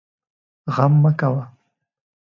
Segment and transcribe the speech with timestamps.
[0.75, 1.41] غم مه کوئ